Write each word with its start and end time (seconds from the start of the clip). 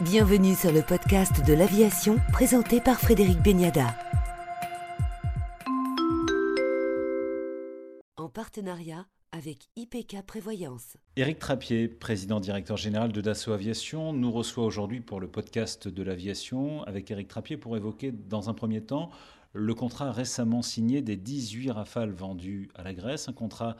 Bienvenue 0.00 0.56
sur 0.56 0.72
le 0.72 0.82
podcast 0.82 1.46
de 1.46 1.54
l'aviation 1.54 2.16
présenté 2.32 2.80
par 2.80 2.98
Frédéric 2.98 3.40
Beniada. 3.40 3.94
En 8.16 8.28
partenariat 8.28 9.06
avec 9.30 9.68
IPK 9.76 10.22
Prévoyance. 10.26 10.96
Éric 11.14 11.38
Trappier, 11.38 11.86
président 11.86 12.40
directeur 12.40 12.76
général 12.76 13.12
de 13.12 13.20
Dassault 13.20 13.52
Aviation, 13.52 14.12
nous 14.12 14.32
reçoit 14.32 14.64
aujourd'hui 14.64 15.00
pour 15.00 15.20
le 15.20 15.28
podcast 15.28 15.86
de 15.86 16.02
l'aviation 16.02 16.82
avec 16.82 17.08
Éric 17.12 17.28
Trappier 17.28 17.56
pour 17.56 17.76
évoquer 17.76 18.10
dans 18.10 18.50
un 18.50 18.54
premier 18.54 18.80
temps 18.80 19.10
le 19.52 19.74
contrat 19.74 20.10
récemment 20.10 20.62
signé 20.62 21.02
des 21.02 21.16
18 21.16 21.70
rafales 21.70 22.10
vendus 22.10 22.68
à 22.74 22.82
la 22.82 22.94
Grèce, 22.94 23.28
un 23.28 23.32
contrat 23.32 23.76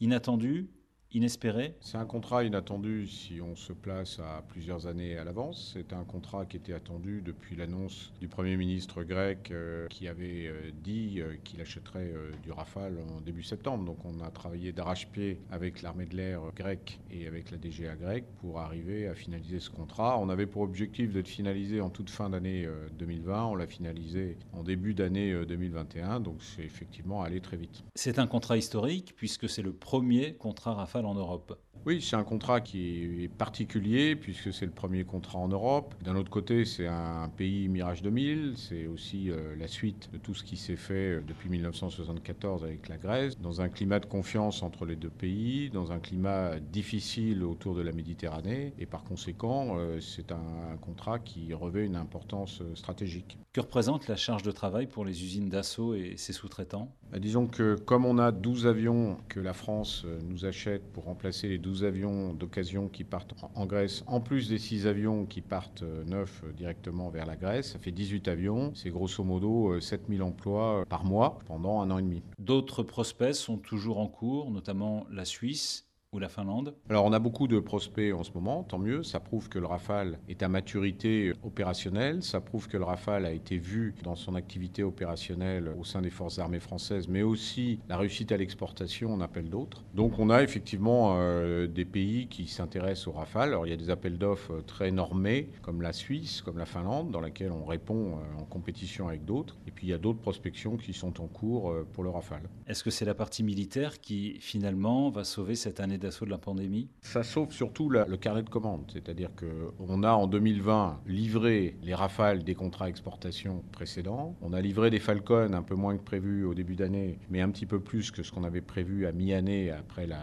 inattendu, 0.00 0.70
inespéré 1.12 1.74
C'est 1.80 1.96
un 1.96 2.04
contrat 2.04 2.44
inattendu 2.44 3.06
si 3.06 3.40
on 3.40 3.56
se 3.56 3.72
place 3.72 4.18
à 4.18 4.42
plusieurs 4.46 4.86
années 4.86 5.16
à 5.16 5.24
l'avance. 5.24 5.70
C'est 5.72 5.94
un 5.94 6.04
contrat 6.04 6.44
qui 6.44 6.58
était 6.58 6.74
attendu 6.74 7.22
depuis 7.22 7.56
l'annonce 7.56 8.12
du 8.20 8.28
Premier 8.28 8.56
ministre 8.56 9.02
grec 9.04 9.50
euh, 9.50 9.86
qui 9.88 10.06
avait 10.06 10.46
euh, 10.48 10.70
dit 10.82 11.20
euh, 11.20 11.36
qu'il 11.44 11.60
achèterait 11.60 12.12
du 12.42 12.52
Rafale 12.52 12.98
en 13.16 13.20
début 13.22 13.42
septembre. 13.42 13.84
Donc 13.84 14.04
on 14.04 14.20
a 14.20 14.30
travaillé 14.30 14.72
d'arrache-pied 14.72 15.40
avec 15.50 15.80
l'armée 15.80 16.04
de 16.04 16.16
l'air 16.16 16.40
grecque 16.54 16.98
et 17.10 17.26
avec 17.26 17.50
la 17.50 17.56
DGA 17.56 17.96
grecque 17.96 18.26
pour 18.40 18.60
arriver 18.60 19.08
à 19.08 19.14
finaliser 19.14 19.60
ce 19.60 19.70
contrat. 19.70 20.18
On 20.18 20.28
avait 20.28 20.46
pour 20.46 20.62
objectif 20.62 21.12
d'être 21.12 21.28
finalisé 21.28 21.80
en 21.80 21.88
toute 21.88 22.10
fin 22.10 22.28
d'année 22.28 22.68
2020. 22.98 23.46
On 23.46 23.54
l'a 23.54 23.66
finalisé 23.66 24.36
en 24.52 24.62
début 24.62 24.92
d'année 24.92 25.44
2021. 25.46 26.20
Donc 26.20 26.42
c'est 26.42 26.62
effectivement 26.62 27.22
allé 27.22 27.40
très 27.40 27.56
vite. 27.56 27.82
C'est 27.94 28.18
un 28.18 28.26
contrat 28.26 28.56
historique 28.58 29.14
puisque 29.16 29.48
c'est 29.48 29.62
le 29.62 29.72
premier 29.72 30.34
contrat 30.34 30.74
Rafale 30.74 30.97
en 31.04 31.16
Europe. 31.16 31.54
Oui, 31.88 32.02
c'est 32.02 32.16
un 32.16 32.22
contrat 32.22 32.60
qui 32.60 33.24
est 33.24 33.28
particulier 33.28 34.14
puisque 34.14 34.52
c'est 34.52 34.66
le 34.66 34.72
premier 34.72 35.04
contrat 35.04 35.38
en 35.38 35.48
Europe. 35.48 35.94
D'un 36.04 36.16
autre 36.16 36.28
côté, 36.28 36.66
c'est 36.66 36.86
un 36.86 37.30
pays 37.34 37.66
Mirage 37.70 38.02
2000. 38.02 38.56
C'est 38.58 38.86
aussi 38.86 39.30
euh, 39.30 39.56
la 39.56 39.68
suite 39.68 40.10
de 40.12 40.18
tout 40.18 40.34
ce 40.34 40.44
qui 40.44 40.58
s'est 40.58 40.76
fait 40.76 41.16
euh, 41.16 41.22
depuis 41.26 41.48
1974 41.48 42.62
avec 42.62 42.90
la 42.90 42.98
Grèce, 42.98 43.38
dans 43.40 43.62
un 43.62 43.70
climat 43.70 44.00
de 44.00 44.04
confiance 44.04 44.62
entre 44.62 44.84
les 44.84 44.96
deux 44.96 45.08
pays, 45.08 45.70
dans 45.70 45.90
un 45.90 45.98
climat 45.98 46.60
difficile 46.60 47.42
autour 47.42 47.74
de 47.74 47.80
la 47.80 47.92
Méditerranée. 47.92 48.74
Et 48.78 48.84
par 48.84 49.02
conséquent, 49.02 49.78
euh, 49.78 49.98
c'est 49.98 50.30
un 50.30 50.76
contrat 50.82 51.18
qui 51.18 51.54
revêt 51.54 51.86
une 51.86 51.96
importance 51.96 52.62
stratégique. 52.74 53.38
Que 53.54 53.62
représente 53.62 54.08
la 54.08 54.16
charge 54.16 54.42
de 54.42 54.52
travail 54.52 54.88
pour 54.88 55.06
les 55.06 55.24
usines 55.24 55.48
d'assaut 55.48 55.94
et 55.94 56.18
ses 56.18 56.34
sous-traitants? 56.34 56.94
Bah, 57.10 57.18
Disons 57.18 57.46
que 57.46 57.76
comme 57.76 58.04
on 58.04 58.18
a 58.18 58.30
12 58.30 58.66
avions 58.66 59.16
que 59.30 59.40
la 59.40 59.54
France 59.54 60.04
nous 60.28 60.44
achète 60.44 60.82
pour 60.92 61.04
remplacer 61.04 61.48
les 61.48 61.56
12 61.56 61.77
avions 61.84 62.32
d'occasion 62.32 62.88
qui 62.88 63.04
partent 63.04 63.34
en 63.54 63.66
Grèce, 63.66 64.04
en 64.06 64.20
plus 64.20 64.48
des 64.48 64.58
6 64.58 64.86
avions 64.86 65.26
qui 65.26 65.40
partent 65.40 65.82
euh, 65.82 66.04
neufs 66.04 66.42
euh, 66.44 66.52
directement 66.52 67.10
vers 67.10 67.26
la 67.26 67.36
Grèce. 67.36 67.72
Ça 67.72 67.78
fait 67.78 67.92
18 67.92 68.28
avions. 68.28 68.72
C'est 68.74 68.90
grosso 68.90 69.24
modo 69.24 69.80
7000 69.80 70.20
euh, 70.20 70.24
emplois 70.24 70.84
par 70.88 71.04
mois 71.04 71.38
pendant 71.46 71.80
un 71.80 71.90
an 71.90 71.98
et 71.98 72.02
demi. 72.02 72.22
D'autres 72.38 72.82
prospects 72.82 73.34
sont 73.34 73.58
toujours 73.58 73.98
en 73.98 74.08
cours, 74.08 74.50
notamment 74.50 75.06
la 75.10 75.24
Suisse 75.24 75.87
ou 76.12 76.18
la 76.18 76.28
Finlande 76.30 76.74
Alors 76.88 77.04
on 77.04 77.12
a 77.12 77.18
beaucoup 77.18 77.48
de 77.48 77.60
prospects 77.60 78.14
en 78.14 78.22
ce 78.22 78.32
moment, 78.32 78.62
tant 78.62 78.78
mieux. 78.78 79.02
Ça 79.02 79.20
prouve 79.20 79.50
que 79.50 79.58
le 79.58 79.66
Rafale 79.66 80.18
est 80.28 80.42
à 80.42 80.48
maturité 80.48 81.34
opérationnelle. 81.42 82.22
Ça 82.22 82.40
prouve 82.40 82.66
que 82.66 82.78
le 82.78 82.84
Rafale 82.84 83.26
a 83.26 83.32
été 83.32 83.58
vu 83.58 83.94
dans 84.04 84.14
son 84.14 84.34
activité 84.34 84.82
opérationnelle 84.82 85.74
au 85.78 85.84
sein 85.84 86.00
des 86.00 86.08
forces 86.08 86.38
armées 86.38 86.60
françaises, 86.60 87.08
mais 87.08 87.22
aussi 87.22 87.80
la 87.88 87.98
réussite 87.98 88.32
à 88.32 88.38
l'exportation 88.38 89.12
en 89.12 89.20
appel 89.20 89.50
d'autres. 89.50 89.84
Donc 89.94 90.18
on 90.18 90.30
a 90.30 90.42
effectivement 90.42 91.16
euh, 91.18 91.66
des 91.66 91.84
pays 91.84 92.26
qui 92.28 92.46
s'intéressent 92.46 93.08
au 93.08 93.12
Rafale. 93.12 93.50
Alors 93.50 93.66
il 93.66 93.70
y 93.70 93.74
a 93.74 93.76
des 93.76 93.90
appels 93.90 94.16
d'offres 94.16 94.62
très 94.66 94.90
normés, 94.90 95.50
comme 95.60 95.82
la 95.82 95.92
Suisse, 95.92 96.40
comme 96.40 96.56
la 96.56 96.66
Finlande, 96.66 97.10
dans 97.10 97.20
laquelle 97.20 97.52
on 97.52 97.66
répond 97.66 98.12
euh, 98.12 98.40
en 98.40 98.44
compétition 98.44 99.08
avec 99.08 99.26
d'autres. 99.26 99.58
Et 99.66 99.70
puis 99.70 99.88
il 99.88 99.90
y 99.90 99.94
a 99.94 99.98
d'autres 99.98 100.20
prospections 100.20 100.78
qui 100.78 100.94
sont 100.94 101.20
en 101.20 101.26
cours 101.26 101.70
euh, 101.70 101.86
pour 101.92 102.02
le 102.02 102.08
Rafale. 102.08 102.48
Est-ce 102.66 102.82
que 102.82 102.90
c'est 102.90 103.04
la 103.04 103.14
partie 103.14 103.42
militaire 103.42 104.00
qui 104.00 104.38
finalement 104.40 105.10
va 105.10 105.24
sauver 105.24 105.54
cette 105.54 105.80
année 105.80 105.97
d'assaut 105.98 106.24
de 106.24 106.30
la 106.30 106.38
pandémie 106.38 106.88
Ça 107.00 107.22
sauve 107.22 107.52
surtout 107.52 107.90
le 107.90 108.16
carnet 108.16 108.42
de 108.42 108.50
commandes. 108.50 108.90
C'est-à-dire 108.92 109.30
qu'on 109.34 110.02
a 110.02 110.12
en 110.12 110.26
2020 110.26 111.00
livré 111.06 111.76
les 111.82 111.94
rafales 111.94 112.44
des 112.44 112.54
contrats 112.54 112.88
exportation 112.88 113.62
précédents. 113.72 114.36
On 114.40 114.52
a 114.52 114.60
livré 114.60 114.90
des 114.90 114.98
Falcon 114.98 115.52
un 115.52 115.62
peu 115.62 115.74
moins 115.74 115.96
que 115.96 116.02
prévu 116.02 116.44
au 116.44 116.54
début 116.54 116.76
d'année, 116.76 117.18
mais 117.30 117.40
un 117.40 117.50
petit 117.50 117.66
peu 117.66 117.80
plus 117.80 118.10
que 118.10 118.22
ce 118.22 118.32
qu'on 118.32 118.44
avait 118.44 118.60
prévu 118.60 119.06
à 119.06 119.12
mi-année 119.12 119.70
après 119.70 120.06
la, 120.06 120.18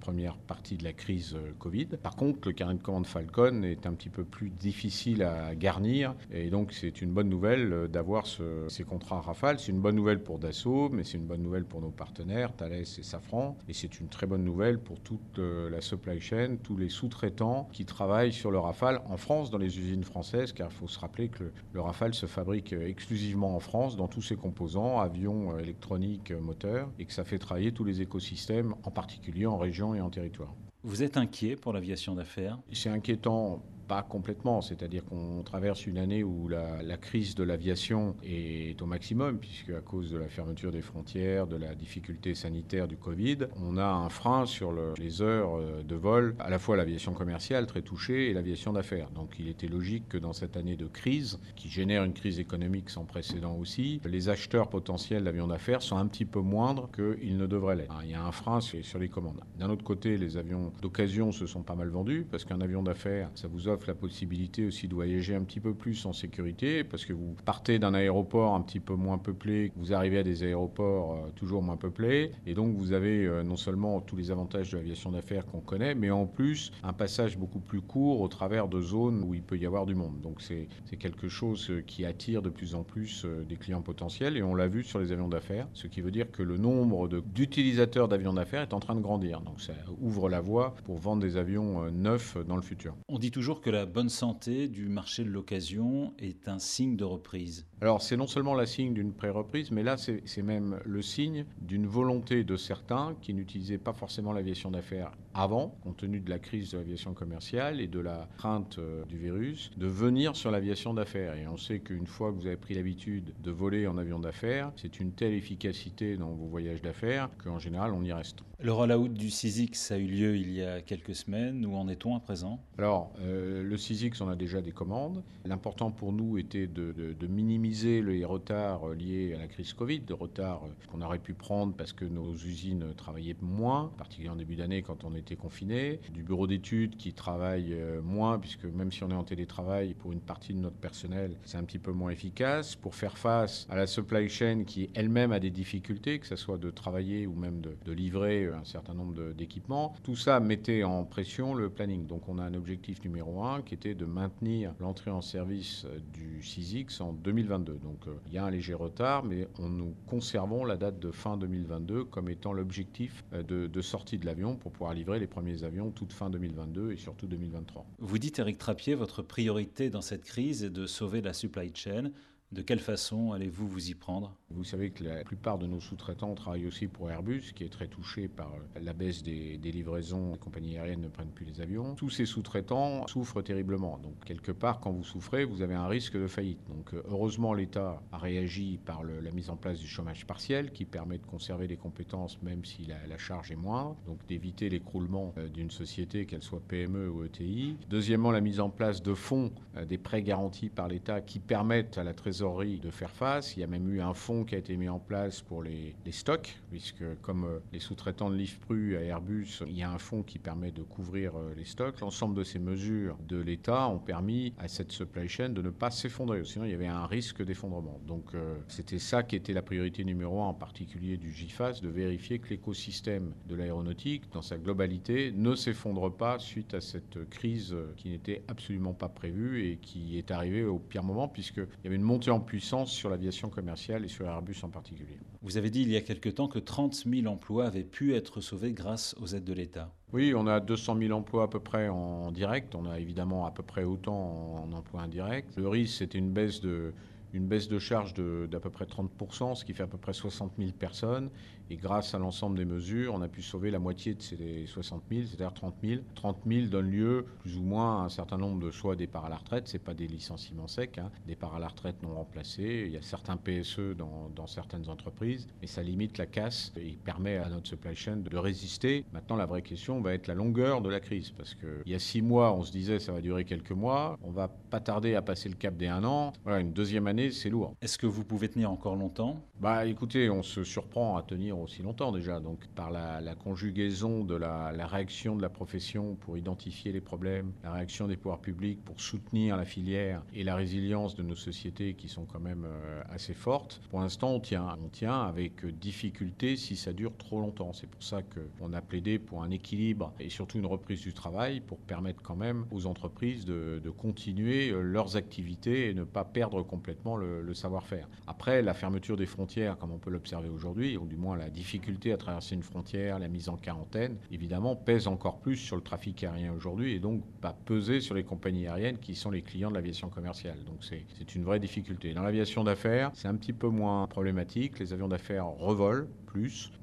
première 0.00 0.38
partie 0.38 0.78
de 0.78 0.84
la 0.84 0.94
crise 0.94 1.34
euh, 1.34 1.52
Covid. 1.58 1.88
Par 2.02 2.16
contre, 2.16 2.48
le 2.48 2.54
carnet 2.54 2.76
de 2.76 2.82
commandes 2.82 3.06
Falcon 3.06 3.62
est 3.62 3.86
un 3.86 3.92
petit 3.92 4.08
peu 4.08 4.24
plus 4.24 4.48
difficile 4.48 5.22
à 5.22 5.54
garnir. 5.54 6.14
Et 6.30 6.48
donc, 6.48 6.72
c'est 6.72 7.02
une 7.02 7.12
bonne 7.12 7.28
nouvelle 7.28 7.72
euh, 7.72 7.86
d'avoir 7.86 8.24
ces 8.26 8.84
contrats 8.84 9.20
rafales. 9.20 9.58
C'est 9.58 9.72
une 9.72 9.80
bonne 9.80 9.96
nouvelle 9.96 10.22
pour 10.22 10.38
Dassault, 10.38 10.88
mais 10.88 11.04
c'est 11.04 11.18
une 11.18 11.26
bonne 11.26 11.42
nouvelle 11.42 11.66
pour 11.66 11.82
nos 11.82 11.90
partenaires, 11.90 12.54
Thales 12.56 12.72
et 12.72 12.84
Safran. 12.84 13.58
Et 13.68 13.74
c'est 13.74 14.00
une 14.00 14.08
très 14.08 14.26
bonne 14.26 14.44
nouvelle 14.44 14.78
pour 14.78 15.00
toute 15.32 15.44
la 15.70 15.80
supply 15.80 16.20
chain, 16.20 16.56
tous 16.62 16.76
les 16.76 16.88
sous-traitants 16.88 17.68
qui 17.72 17.84
travaillent 17.84 18.32
sur 18.32 18.50
le 18.50 18.58
Rafale 18.58 19.00
en 19.06 19.16
France, 19.16 19.50
dans 19.50 19.58
les 19.58 19.78
usines 19.78 20.04
françaises, 20.04 20.52
car 20.52 20.68
il 20.70 20.74
faut 20.74 20.88
se 20.88 20.98
rappeler 20.98 21.28
que 21.28 21.52
le, 21.72 21.80
Rafale 21.80 22.14
se 22.14 22.26
fabrique 22.26 22.72
exclusivement 22.72 23.56
en 23.56 23.60
France, 23.60 23.96
dans 23.96 24.08
tous 24.08 24.22
ses 24.22 24.36
composants, 24.36 24.98
avions, 24.98 25.52
euh, 25.52 25.58
électroniques, 25.58 26.30
euh, 26.30 26.40
moteurs, 26.40 26.90
et 26.98 27.04
que 27.04 27.12
ça 27.12 27.24
fait 27.24 27.38
travailler 27.38 27.72
tous 27.72 27.84
les 27.84 28.00
écosystèmes, 28.00 28.74
en 28.82 28.90
particulier 28.90 29.46
en 29.46 29.58
région 29.58 29.94
et 29.94 30.00
en 30.00 30.10
territoire. 30.10 30.54
Vous 30.82 31.02
êtes 31.02 31.16
inquiet 31.16 31.56
pour 31.56 31.72
l'aviation 31.72 32.14
d'affaires? 32.14 32.58
C'est 32.72 32.88
inquiétant 32.88 33.62
complètement, 34.08 34.60
c'est-à-dire 34.60 35.04
qu'on 35.04 35.42
traverse 35.42 35.86
une 35.86 35.98
année 35.98 36.22
où 36.22 36.48
la, 36.48 36.96
crise 36.96 37.34
de 37.34 37.44
l'aviation 37.44 38.14
est 38.22 38.80
au 38.82 38.86
maximum, 38.86 39.38
puisque 39.38 39.70
à 39.70 39.80
cause 39.80 40.10
de 40.10 40.18
la 40.18 40.28
fermeture 40.28 40.70
des 40.70 40.82
frontières, 40.82 41.46
de 41.46 41.56
la 41.56 41.74
difficulté 41.74 42.34
sanitaire 42.34 42.88
du 42.88 42.96
Covid, 42.96 43.38
on 43.56 43.78
a 43.78 43.84
un 43.84 44.08
frein 44.08 44.46
sur 44.46 44.72
les 44.98 45.22
heures 45.22 45.56
euh, 45.56 45.82
de 45.82 45.94
vol, 45.94 46.34
à 46.38 46.50
la 46.50 46.58
fois 46.58 46.76
l'aviation 46.76 47.14
commerciale 47.14 47.66
très 47.66 47.82
touchée 47.82 48.30
et 48.30 48.34
l'aviation 48.34 48.72
d'affaires. 48.72 49.10
Donc 49.10 49.36
il 49.38 49.48
était 49.48 49.66
logique 49.66 50.08
que 50.08 50.18
dans 50.18 50.32
cette 50.32 50.56
année 50.56 50.76
de 50.76 50.86
crise, 50.86 51.38
qui 51.56 51.68
génère 51.68 52.04
une 52.04 52.12
crise 52.12 52.38
économique 52.38 52.90
sans 52.90 53.04
précédent 53.04 53.54
aussi, 53.54 54.00
les 54.04 54.28
acheteurs 54.28 54.68
potentiels 54.68 55.24
d'avions 55.24 55.46
d'affaires 55.46 55.82
sont 55.82 55.96
un 55.96 56.06
petit 56.06 56.24
peu 56.24 56.40
moindres 56.40 56.90
qu'ils 56.92 57.36
ne 57.36 57.46
devraient 57.46 57.76
l'être. 57.76 57.94
Il 58.04 58.10
y 58.10 58.14
a 58.14 58.22
un 58.22 58.32
frein 58.32 58.60
sur 58.60 58.98
les 58.98 59.08
commandes. 59.08 59.40
D'un 59.58 59.70
autre 59.70 59.84
côté, 59.84 60.18
les 60.18 60.36
avions 60.36 60.72
d'occasion 60.82 61.32
se 61.32 61.46
sont 61.46 61.62
pas 61.62 61.74
mal 61.74 61.88
vendus, 61.88 62.26
parce 62.30 62.44
qu'un 62.44 62.60
avion 62.60 62.82
d'affaires, 62.82 63.30
ça 63.34 63.48
vous 63.48 63.68
offre 63.68 63.79
la 63.86 63.94
possibilité 63.94 64.66
aussi 64.66 64.88
de 64.88 64.94
voyager 64.94 65.34
un 65.34 65.42
petit 65.42 65.60
peu 65.60 65.74
plus 65.74 66.06
en 66.06 66.12
sécurité, 66.12 66.84
parce 66.84 67.04
que 67.04 67.12
vous 67.12 67.34
partez 67.44 67.78
d'un 67.78 67.94
aéroport 67.94 68.54
un 68.54 68.60
petit 68.60 68.80
peu 68.80 68.94
moins 68.94 69.18
peuplé, 69.18 69.72
vous 69.76 69.92
arrivez 69.92 70.18
à 70.18 70.22
des 70.22 70.42
aéroports 70.42 71.14
euh, 71.14 71.30
toujours 71.36 71.62
moins 71.62 71.76
peuplés, 71.76 72.32
et 72.46 72.54
donc 72.54 72.74
vous 72.76 72.92
avez 72.92 73.26
euh, 73.26 73.42
non 73.42 73.56
seulement 73.56 74.00
tous 74.00 74.16
les 74.16 74.30
avantages 74.30 74.72
de 74.72 74.76
l'aviation 74.76 75.12
d'affaires 75.12 75.46
qu'on 75.46 75.60
connaît, 75.60 75.94
mais 75.94 76.10
en 76.10 76.26
plus 76.26 76.72
un 76.82 76.92
passage 76.92 77.38
beaucoup 77.38 77.60
plus 77.60 77.80
court 77.80 78.20
au 78.20 78.28
travers 78.28 78.68
de 78.68 78.80
zones 78.80 79.24
où 79.24 79.34
il 79.34 79.42
peut 79.42 79.58
y 79.58 79.66
avoir 79.66 79.86
du 79.86 79.94
monde. 79.94 80.20
Donc 80.20 80.40
c'est 80.40 80.68
quelque 80.98 81.28
chose 81.28 81.70
euh, 81.70 81.82
qui 81.82 82.04
attire 82.04 82.42
de 82.42 82.50
plus 82.50 82.74
en 82.74 82.82
plus 82.82 83.26
des 83.48 83.56
clients 83.56 83.82
potentiels, 83.82 84.36
et 84.36 84.42
on 84.42 84.54
l'a 84.54 84.68
vu 84.68 84.82
sur 84.84 84.98
les 84.98 85.12
avions 85.12 85.28
d'affaires, 85.28 85.68
ce 85.72 85.86
qui 85.86 86.00
veut 86.00 86.10
dire 86.10 86.30
que 86.30 86.42
le 86.42 86.56
nombre 86.56 87.08
d'utilisateurs 87.08 88.08
d'avions 88.08 88.32
d'affaires 88.32 88.62
est 88.62 88.74
en 88.74 88.80
train 88.80 88.94
de 88.94 89.00
grandir. 89.00 89.40
Donc 89.40 89.60
ça 89.60 89.72
ouvre 90.00 90.28
la 90.28 90.40
voie 90.40 90.74
pour 90.84 90.98
vendre 90.98 91.22
des 91.22 91.36
avions 91.36 91.90
neufs 91.90 92.36
dans 92.46 92.56
le 92.56 92.62
futur. 92.62 92.94
On 93.08 93.18
dit 93.18 93.30
toujours 93.30 93.60
que 93.60 93.69
la 93.70 93.86
bonne 93.86 94.08
santé 94.08 94.68
du 94.68 94.88
marché 94.88 95.24
de 95.24 95.30
l'occasion 95.30 96.12
est 96.18 96.48
un 96.48 96.58
signe 96.58 96.96
de 96.96 97.04
reprise 97.04 97.66
Alors 97.80 98.02
c'est 98.02 98.16
non 98.16 98.26
seulement 98.26 98.54
le 98.54 98.66
signe 98.66 98.94
d'une 98.94 99.12
pré-reprise, 99.12 99.70
mais 99.70 99.82
là 99.82 99.96
c'est 99.96 100.42
même 100.42 100.80
le 100.84 101.02
signe 101.02 101.44
d'une 101.60 101.86
volonté 101.86 102.44
de 102.44 102.56
certains 102.56 103.16
qui 103.20 103.32
n'utilisaient 103.32 103.78
pas 103.78 103.92
forcément 103.92 104.32
l'aviation 104.32 104.70
d'affaires 104.70 105.12
avant, 105.34 105.76
compte 105.82 105.98
tenu 105.98 106.20
de 106.20 106.28
la 106.28 106.38
crise 106.38 106.72
de 106.72 106.78
l'aviation 106.78 107.14
commerciale 107.14 107.80
et 107.80 107.86
de 107.86 108.00
la 108.00 108.28
crainte 108.36 108.78
euh, 108.78 109.04
du 109.04 109.16
virus, 109.16 109.70
de 109.76 109.86
venir 109.86 110.34
sur 110.34 110.50
l'aviation 110.50 110.92
d'affaires. 110.92 111.34
Et 111.36 111.46
on 111.46 111.56
sait 111.56 111.78
qu'une 111.78 112.06
fois 112.06 112.32
que 112.32 112.36
vous 112.36 112.46
avez 112.46 112.56
pris 112.56 112.74
l'habitude 112.74 113.32
de 113.40 113.50
voler 113.50 113.86
en 113.86 113.96
avion 113.96 114.18
d'affaires, 114.18 114.72
c'est 114.76 114.98
une 114.98 115.12
telle 115.12 115.34
efficacité 115.34 116.16
dans 116.16 116.30
vos 116.30 116.46
voyages 116.46 116.82
d'affaires 116.82 117.28
qu'en 117.42 117.60
général 117.60 117.92
on 117.92 118.02
y 118.02 118.12
reste. 118.12 118.42
Le 118.62 118.72
rollout 118.72 119.08
du 119.08 119.28
6X 119.28 119.90
a 119.90 119.96
eu 119.96 120.06
lieu 120.06 120.36
il 120.36 120.52
y 120.52 120.62
a 120.62 120.82
quelques 120.82 121.14
semaines. 121.14 121.64
Où 121.64 121.76
en 121.76 121.88
est-on 121.88 122.14
à 122.14 122.20
présent? 122.20 122.60
Alors, 122.76 123.10
euh, 123.20 123.59
le 123.62 123.76
6X, 123.76 124.22
on 124.22 124.28
a 124.28 124.36
déjà 124.36 124.60
des 124.60 124.72
commandes. 124.72 125.22
L'important 125.44 125.90
pour 125.90 126.12
nous 126.12 126.38
était 126.38 126.66
de, 126.66 127.14
minimiser 127.28 128.02
les 128.02 128.24
retards 128.24 128.88
liés 128.90 129.34
à 129.34 129.38
la 129.38 129.46
crise 129.46 129.72
Covid, 129.72 130.00
de 130.00 130.14
retards 130.14 130.62
qu'on 130.90 131.00
aurait 131.02 131.18
pu 131.18 131.32
prendre 131.32 131.74
parce 131.74 131.92
que 131.92 132.04
nos 132.04 132.32
usines 132.34 132.92
travaillaient 132.96 133.36
moins, 133.40 133.92
particulièrement 133.96 134.34
en 134.34 134.38
début 134.38 134.56
d'année 134.56 134.82
quand 134.82 135.04
on 135.04 135.14
était 135.14 135.36
confiné, 135.36 136.00
du 136.12 136.22
bureau 136.22 136.46
d'études 136.46 136.96
qui 136.96 137.12
travaille 137.12 137.72
euh, 137.72 138.00
moins, 138.02 138.38
puisque 138.38 138.64
même 138.64 138.92
si 138.92 139.02
on 139.04 139.10
est 139.10 139.14
en 139.14 139.24
télétravail, 139.24 139.94
pour 139.94 140.12
une 140.12 140.20
partie 140.20 140.54
de 140.54 140.58
notre 140.58 140.76
personnel, 140.76 141.36
c'est 141.44 141.56
un 141.56 141.64
petit 141.64 141.78
peu 141.78 141.92
moins 141.92 142.10
efficace, 142.10 142.76
pour 142.76 142.94
faire 142.94 143.16
face 143.16 143.66
à 143.70 143.76
la 143.76 143.86
supply 143.86 144.28
chain 144.28 144.64
qui 144.64 144.90
elle-même 144.94 145.32
a 145.32 145.40
des 145.40 145.50
difficultés, 145.50 146.18
que 146.18 146.26
ce 146.26 146.36
soit 146.36 146.58
de 146.58 146.70
travailler 146.70 147.26
ou 147.26 147.34
même 147.34 147.60
de, 147.60 147.76
de 147.84 147.92
livrer 147.92 148.46
un 148.46 148.64
certain 148.64 148.94
nombre 148.94 149.32
d'équipements. 149.32 149.94
Tout 150.02 150.16
ça 150.16 150.40
mettait 150.40 150.84
en 150.84 151.04
pression 151.04 151.54
le 151.54 151.70
planning. 151.70 152.06
Donc 152.06 152.28
on 152.28 152.38
a 152.38 152.44
un 152.44 152.54
objectif 152.54 153.02
numéro 153.04 153.39
un 153.39 153.39
qui 153.64 153.74
était 153.74 153.94
de 153.94 154.04
maintenir 154.04 154.74
l'entrée 154.80 155.10
en 155.10 155.22
service 155.22 155.86
du 156.12 156.40
6X 156.40 157.02
en 157.02 157.12
2022. 157.12 157.74
Donc 157.82 158.06
euh, 158.06 158.12
il 158.26 158.34
y 158.34 158.38
a 158.38 158.44
un 158.44 158.50
léger 158.50 158.74
retard, 158.74 159.24
mais 159.24 159.48
on 159.58 159.68
nous 159.68 159.94
conservons 160.06 160.64
la 160.64 160.76
date 160.76 160.98
de 160.98 161.10
fin 161.10 161.36
2022 161.36 162.04
comme 162.04 162.28
étant 162.28 162.52
l'objectif 162.52 163.24
euh, 163.32 163.42
de, 163.42 163.66
de 163.66 163.80
sortie 163.80 164.18
de 164.18 164.26
l'avion 164.26 164.56
pour 164.56 164.72
pouvoir 164.72 164.92
livrer 164.92 165.18
les 165.18 165.26
premiers 165.26 165.64
avions 165.64 165.90
toute 165.90 166.12
fin 166.12 166.28
2022 166.28 166.92
et 166.92 166.96
surtout 166.96 167.26
2023. 167.26 167.86
Vous 167.98 168.18
dites, 168.18 168.38
Eric 168.38 168.58
Trappier, 168.58 168.94
votre 168.94 169.22
priorité 169.22 169.88
dans 169.88 170.02
cette 170.02 170.24
crise 170.24 170.62
est 170.62 170.70
de 170.70 170.86
sauver 170.86 171.22
la 171.22 171.32
supply 171.32 171.72
chain. 171.74 172.10
De 172.52 172.62
quelle 172.62 172.80
façon 172.80 173.30
allez-vous 173.30 173.68
vous 173.68 173.90
y 173.90 173.94
prendre? 173.94 174.34
Vous 174.50 174.64
savez 174.64 174.90
que 174.90 175.04
la 175.04 175.22
plupart 175.22 175.56
de 175.56 175.68
nos 175.68 175.78
sous-traitants 175.78 176.34
travaillent 176.34 176.66
aussi 176.66 176.88
pour 176.88 177.08
Airbus, 177.08 177.52
qui 177.54 177.62
est 177.62 177.68
très 177.68 177.86
touché 177.86 178.26
par 178.26 178.52
la 178.82 178.92
baisse 178.92 179.22
des, 179.22 179.56
livraisons. 179.58 180.32
Les 180.32 180.38
compagnies 180.38 180.76
aériennes 180.76 181.02
ne 181.02 181.08
prennent 181.08 181.30
plus 181.30 181.44
les 181.44 181.60
avions. 181.60 181.94
Tous 181.94 182.10
ces 182.10 182.26
sous-traitants 182.26 183.06
souffrent 183.06 183.40
terriblement. 183.42 183.98
Donc, 183.98 184.14
quelque 184.24 184.50
part, 184.50 184.80
quand 184.80 184.90
vous 184.90 185.04
souffrez, 185.04 185.44
vous 185.44 185.62
avez 185.62 185.76
un 185.76 185.86
risque 185.86 186.16
de 186.16 186.26
faillite. 186.26 186.58
Donc, 186.68 186.92
heureusement, 187.08 187.54
l'État 187.54 188.02
a 188.10 188.18
réagi 188.18 188.80
par 188.84 189.04
la 189.04 189.30
mise 189.30 189.48
en 189.48 189.56
place 189.56 189.78
du 189.78 189.86
chômage 189.86 190.26
partiel, 190.26 190.72
qui 190.72 190.84
permet 190.84 191.18
de 191.18 191.26
conserver 191.26 191.68
les 191.68 191.76
compétences 191.76 192.42
même 192.42 192.64
si 192.64 192.84
la, 192.84 193.06
la 193.06 193.18
charge 193.18 193.52
est 193.52 193.56
moindre. 193.56 193.96
Donc, 194.06 194.26
d'éviter 194.26 194.68
l'écroulement 194.68 195.34
euh, 195.38 195.48
d'une 195.48 195.70
société, 195.70 196.26
qu'elle 196.26 196.42
soit 196.42 196.62
PME 196.66 197.08
ou 197.08 197.22
ETI. 197.22 197.76
Deuxièmement, 197.88 198.32
la 198.32 198.40
mise 198.40 198.58
en 198.58 198.70
place 198.70 199.04
de 199.04 199.14
fonds, 199.14 199.52
euh, 199.76 199.84
des 199.84 199.98
prêts 199.98 200.22
garantis 200.22 200.68
par 200.68 200.88
l'État, 200.88 201.20
qui 201.20 201.38
permettent 201.38 201.96
à 201.96 202.02
la 202.02 202.12
trésorerie 202.12 202.39
de 202.40 202.90
faire 202.90 203.10
face. 203.10 203.56
Il 203.56 203.60
y 203.60 203.64
a 203.64 203.66
même 203.66 203.92
eu 203.92 204.00
un 204.00 204.14
fonds 204.14 204.44
qui 204.44 204.54
a 204.54 204.58
été 204.58 204.74
mis 204.78 204.88
en 204.88 204.98
place 204.98 205.42
pour 205.42 205.62
les, 205.62 205.94
stocks, 206.10 206.58
puisque 206.70 207.04
comme 207.20 207.44
euh, 207.44 207.58
les 207.72 207.80
sous-traitants 207.80 208.30
de 208.30 208.34
l'IFPRU 208.34 208.96
à 208.96 209.02
Airbus, 209.02 209.62
il 209.66 209.76
y 209.76 209.82
a 209.82 209.90
un 209.90 209.98
fonds 209.98 210.22
qui 210.22 210.38
permet 210.38 210.72
de 210.72 210.82
couvrir 210.82 211.36
euh, 211.36 211.52
les 211.54 211.66
stocks. 211.66 212.00
L'ensemble 212.00 212.36
de 212.36 212.42
ces 212.42 212.58
mesures 212.58 213.16
de 213.28 213.36
l'État 213.36 213.88
ont 213.88 213.98
permis 213.98 214.54
à 214.58 214.68
cette 214.68 214.90
supply 214.90 215.28
chain 215.28 215.50
de 215.50 215.60
ne 215.60 215.68
pas 215.68 215.90
s'effondrer. 215.90 216.42
Sinon, 216.44 216.64
il 216.64 216.70
y 216.70 216.74
avait 216.74 216.86
un 216.86 217.06
risque 217.06 217.44
d'effondrement. 217.44 218.00
Donc, 218.06 218.34
euh, 218.34 218.56
c'était 218.68 218.98
ça 218.98 219.22
qui 219.22 219.36
était 219.36 219.52
la 219.52 219.62
priorité 219.62 220.02
numéro 220.02 220.40
un, 220.42 220.48
en 220.48 220.54
particulier 220.54 221.18
du 221.18 221.32
GIFAS, 221.32 221.80
de 221.82 221.88
vérifier 221.88 222.38
que 222.38 222.48
l'écosystème 222.48 223.34
de 223.46 223.54
l'aéronautique, 223.54 224.32
dans 224.32 224.42
sa 224.42 224.56
globalité, 224.56 225.30
ne 225.30 225.54
s'effondre 225.54 226.10
pas 226.10 226.38
suite 226.38 226.72
à 226.72 226.80
cette 226.80 227.28
crise 227.28 227.76
qui 227.96 228.08
n'était 228.08 228.42
absolument 228.48 228.94
pas 228.94 229.08
prévue 229.08 229.66
et 229.66 229.76
qui 229.76 230.16
est 230.16 230.30
arrivée 230.30 230.64
au 230.64 230.78
pire 230.78 231.04
moment, 231.04 231.28
puisqu'il 231.28 231.68
y 231.84 231.86
avait 231.86 231.96
une 231.96 232.02
montée 232.02 232.29
en 232.30 232.40
puissance 232.40 232.92
sur 232.92 233.10
l'aviation 233.10 233.48
commerciale 233.48 234.04
et 234.04 234.08
sur 234.08 234.26
Airbus 234.26 234.56
en 234.62 234.68
particulier. 234.68 235.18
Vous 235.42 235.56
avez 235.56 235.70
dit 235.70 235.82
il 235.82 235.90
y 235.90 235.96
a 235.96 236.00
quelque 236.00 236.28
temps 236.28 236.48
que 236.48 236.58
30 236.58 236.94
000 236.94 237.26
emplois 237.26 237.66
avaient 237.66 237.84
pu 237.84 238.14
être 238.14 238.40
sauvés 238.40 238.72
grâce 238.72 239.14
aux 239.20 239.26
aides 239.28 239.44
de 239.44 239.52
l'État. 239.52 239.92
Oui, 240.12 240.32
on 240.34 240.46
a 240.46 240.60
200 240.60 240.98
000 240.98 241.12
emplois 241.12 241.44
à 241.44 241.48
peu 241.48 241.60
près 241.60 241.88
en 241.88 242.32
direct. 242.32 242.74
On 242.74 242.84
a 242.86 242.98
évidemment 242.98 243.46
à 243.46 243.50
peu 243.50 243.62
près 243.62 243.84
autant 243.84 244.64
en 244.64 244.72
emplois 244.72 245.02
indirects. 245.02 245.46
Le 245.56 245.68
risque, 245.68 245.98
c'était 245.98 246.18
une 246.18 246.32
baisse 246.32 246.60
de 246.60 246.92
une 247.32 247.46
baisse 247.46 247.68
de 247.68 247.78
charge 247.78 248.14
d'à 248.14 248.60
peu 248.60 248.70
près 248.70 248.84
30%, 248.84 249.54
ce 249.54 249.64
qui 249.64 249.74
fait 249.74 249.82
à 249.82 249.86
peu 249.86 249.98
près 249.98 250.12
60 250.12 250.52
000 250.58 250.70
personnes. 250.72 251.30
Et 251.72 251.76
grâce 251.76 252.14
à 252.14 252.18
l'ensemble 252.18 252.58
des 252.58 252.64
mesures, 252.64 253.14
on 253.14 253.22
a 253.22 253.28
pu 253.28 253.42
sauver 253.42 253.70
la 253.70 253.78
moitié 253.78 254.14
de 254.14 254.22
ces 254.22 254.66
60 254.66 255.04
000, 255.08 255.22
c'est-à-dire 255.26 255.54
30 255.54 255.76
000. 255.84 256.02
30 256.16 256.38
000 256.44 256.66
donne 256.66 256.90
lieu 256.90 257.26
plus 257.38 257.56
ou 257.56 257.62
moins 257.62 258.02
à 258.02 258.04
un 258.06 258.08
certain 258.08 258.38
nombre 258.38 258.58
de 258.58 258.72
choix 258.72 258.96
départs 258.96 259.26
à 259.26 259.28
la 259.28 259.36
retraite. 259.36 259.68
Ce 259.68 259.76
pas 259.78 259.94
des 259.94 260.08
licenciements 260.08 260.66
secs, 260.66 260.98
hein. 260.98 261.10
départs 261.26 261.54
à 261.54 261.60
la 261.60 261.68
retraite 261.68 262.02
non 262.02 262.14
remplacés. 262.14 262.84
Il 262.86 262.92
y 262.92 262.96
a 262.96 263.02
certains 263.02 263.36
PSE 263.36 263.96
dans, 263.96 264.30
dans, 264.34 264.48
certaines 264.48 264.88
entreprises, 264.88 265.46
mais 265.60 265.68
ça 265.68 265.82
limite 265.82 266.18
la 266.18 266.26
casse 266.26 266.72
et 266.76 266.98
permet 267.04 267.36
à 267.36 267.48
notre 267.48 267.68
supply 267.68 267.94
chain 267.94 268.16
de 268.16 268.36
résister. 268.36 269.04
Maintenant, 269.12 269.36
la 269.36 269.46
vraie 269.46 269.62
question 269.62 270.00
va 270.00 270.12
être 270.12 270.26
la 270.26 270.34
longueur 270.34 270.80
de 270.82 270.88
la 270.88 270.98
crise, 270.98 271.30
parce 271.30 271.54
qu'il 271.54 271.86
y 271.86 271.94
a 271.94 272.00
six 272.00 272.20
mois, 272.20 272.52
on 272.52 272.64
se 272.64 272.72
disait 272.72 272.98
ça 272.98 273.12
va 273.12 273.20
durer 273.20 273.44
quelques 273.44 273.70
mois. 273.70 274.18
On 274.22 274.32
va 274.32 274.48
pas 274.48 274.80
tarder 274.80 275.14
à 275.14 275.22
passer 275.22 275.48
le 275.48 275.54
cap 275.54 275.76
des 275.76 275.86
un 275.86 276.04
an. 276.04 276.32
Voilà, 276.42 276.60
une 276.60 276.72
deuxième 276.72 277.06
année, 277.06 277.19
c'est 277.28 277.50
lourd. 277.50 277.74
Est-ce 277.82 277.98
que 277.98 278.06
vous 278.06 278.24
pouvez 278.24 278.48
tenir 278.48 278.70
encore 278.70 278.96
longtemps? 278.96 279.42
Bah 279.60 279.84
écoutez, 279.84 280.30
on 280.30 280.42
se 280.42 280.64
surprend 280.64 281.18
à 281.18 281.22
tenir 281.22 281.58
aussi 281.58 281.82
longtemps 281.82 282.12
déjà. 282.12 282.40
Donc 282.40 282.66
par 282.68 282.90
la, 282.90 283.20
la 283.20 283.34
conjugaison 283.34 284.24
de 284.24 284.34
la, 284.34 284.72
la, 284.72 284.86
réaction 284.86 285.36
de 285.36 285.42
la 285.42 285.50
profession 285.50 286.14
pour 286.14 286.38
identifier 286.38 286.92
les 286.92 287.02
problèmes, 287.02 287.52
la 287.62 287.72
réaction 287.72 288.08
des 288.08 288.16
pouvoirs 288.16 288.40
publics 288.40 288.82
pour 288.82 289.00
soutenir 289.00 289.56
la 289.58 289.66
filière 289.66 290.22
et 290.32 290.44
la 290.44 290.56
résilience 290.56 291.14
de 291.14 291.22
nos 291.22 291.34
sociétés 291.34 291.94
qui 291.94 292.08
sont 292.08 292.24
quand 292.24 292.40
même 292.40 292.64
euh, 292.66 293.02
assez 293.10 293.34
fortes. 293.34 293.82
Pour 293.90 294.00
l'instant, 294.00 294.30
on 294.30 294.40
tient. 294.40 294.78
On 294.82 294.88
tient 294.88 295.20
avec 295.20 295.66
difficulté 295.66 296.56
si 296.56 296.76
ça 296.76 296.92
dure 296.92 297.16
trop 297.18 297.40
longtemps. 297.40 297.72
C'est 297.74 297.88
pour 297.88 298.02
ça 298.02 298.20
qu'on 298.22 298.72
a 298.72 298.80
plaidé 298.80 299.18
pour 299.18 299.42
un 299.42 299.50
équilibre 299.50 300.14
et 300.18 300.30
surtout 300.30 300.58
une 300.58 300.66
reprise 300.66 301.02
du 301.02 301.12
travail 301.12 301.60
pour 301.60 301.78
permettre 301.78 302.22
quand 302.22 302.36
même 302.36 302.64
aux 302.70 302.86
entreprises 302.86 303.44
de, 303.44 303.80
de 303.82 303.90
continuer 303.90 304.70
euh, 304.70 304.80
leurs 304.80 305.16
activités 305.16 305.90
et 305.90 305.94
ne 305.94 306.04
pas 306.04 306.24
perdre 306.24 306.62
complètement 306.62 307.09
le, 307.16 307.54
savoir-faire. 307.54 308.08
Après, 308.26 308.62
la 308.62 308.74
fermeture 308.74 309.16
des 309.16 309.26
frontières, 309.26 309.76
comme 309.78 309.92
on 309.92 309.98
peut 309.98 310.10
l'observer 310.10 310.48
aujourd'hui, 310.48 310.96
ou 310.96 311.06
du 311.06 311.16
moins 311.16 311.36
la 311.36 311.50
difficulté 311.50 312.12
à 312.12 312.16
traverser 312.16 312.54
une 312.54 312.62
frontière, 312.62 313.18
la 313.18 313.28
mise 313.28 313.48
en 313.48 313.56
quarantaine, 313.56 314.16
évidemment, 314.30 314.76
pèse 314.76 315.06
encore 315.06 315.40
plus 315.40 315.56
sur 315.56 315.76
le 315.76 315.82
trafic 315.82 316.22
aérien 316.24 316.52
aujourd'hui 316.52 316.94
et 316.94 316.98
donc 317.00 317.22
va 317.42 317.52
peser 317.52 318.00
sur 318.00 318.14
les 318.14 318.24
compagnies 318.24 318.66
aériennes 318.66 318.98
qui 318.98 319.14
sont 319.14 319.30
les 319.30 319.42
clients 319.42 319.70
de 319.70 319.74
l'aviation 319.74 320.08
commerciale. 320.08 320.58
Donc 320.64 320.82
c'est 320.82 321.34
une 321.34 321.44
vraie 321.44 321.60
difficulté. 321.60 322.14
Dans 322.14 322.22
l'aviation 322.22 322.64
d'affaires, 322.64 323.10
c'est 323.14 323.28
un 323.28 323.34
petit 323.34 323.52
peu 323.52 323.68
moins 323.68 324.06
problématique. 324.06 324.78
Les 324.78 324.92
avions 324.92 325.08
d'affaires 325.08 325.46
revolent 325.46 326.08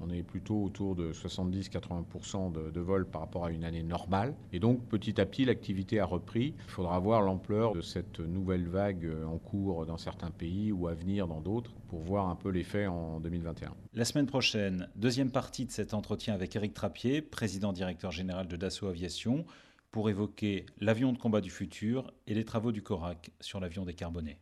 On 0.01 0.09
est 0.09 0.23
plutôt 0.23 0.63
autour 0.63 0.95
de 0.95 1.13
70-80% 1.13 2.51
de, 2.51 2.71
de 2.71 2.79
vols 2.79 3.05
par 3.05 3.21
rapport 3.21 3.45
à 3.45 3.51
une 3.51 3.63
année 3.63 3.83
normale. 3.83 4.35
Et 4.51 4.59
donc 4.59 4.85
petit 4.87 5.19
à 5.21 5.25
petit, 5.25 5.45
l'activité 5.45 5.99
a 5.99 6.05
repris. 6.05 6.53
Il 6.65 6.71
faudra 6.71 6.99
voir 6.99 7.21
l'ampleur 7.21 7.73
de 7.73 7.81
cette 7.81 8.19
nouvelle 8.19 8.67
vague 8.67 9.09
en 9.25 9.37
cours 9.37 9.85
dans 9.85 9.97
certains 9.97 10.31
pays 10.31 10.71
ou 10.71 10.87
à 10.87 10.93
venir 10.93 11.27
dans 11.27 11.41
d'autres 11.41 11.71
pour 11.87 12.01
voir 12.01 12.27
un 12.29 12.35
peu 12.35 12.49
l'effet 12.49 12.87
en 12.87 13.19
2021. 13.19 13.73
La 13.93 14.05
semaine 14.05 14.25
prochaine, 14.25 14.89
deuxième 14.95 15.31
partie 15.31 15.65
de 15.65 15.71
cet 15.71 15.93
entretien 15.93 16.33
avec 16.33 16.55
Eric 16.55 16.73
Trappier, 16.73 17.21
président 17.21 17.73
directeur 17.73 18.11
général 18.11 18.47
de 18.47 18.55
Dassault 18.55 18.87
Aviation, 18.87 19.45
pour 19.91 20.09
évoquer 20.09 20.65
l'avion 20.79 21.13
de 21.13 21.17
combat 21.17 21.41
du 21.41 21.49
futur 21.49 22.11
et 22.27 22.33
les 22.33 22.45
travaux 22.45 22.71
du 22.71 22.81
CORAC 22.81 23.31
sur 23.39 23.59
l'avion 23.59 23.85
décarboné. 23.85 24.37